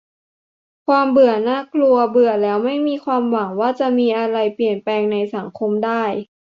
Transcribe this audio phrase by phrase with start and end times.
[0.87, 6.03] "ความเบื่อน่ากลัว เบื่อแล้วไม่มีความหวังว่าจะมีอะไรเปลี่ยนแปลงในสังคมได้"